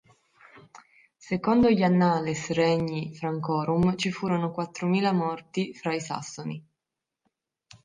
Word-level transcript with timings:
Secondo 1.19 1.69
gli 1.69 1.83
Annales 1.83 2.49
Regni 2.53 3.13
Francorum 3.15 3.95
ci 3.97 4.09
furono 4.11 4.49
quattromila 4.49 5.11
morti 5.11 5.75
fra 5.75 5.93
i 5.93 6.01
sassoni. 6.01 6.67